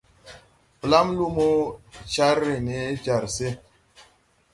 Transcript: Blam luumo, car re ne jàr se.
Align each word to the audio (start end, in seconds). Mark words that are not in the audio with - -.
Blam 0.81 1.07
luumo, 1.17 1.49
car 2.13 2.35
re 2.43 2.55
ne 2.65 2.77
jàr 3.03 3.25
se. 3.35 3.49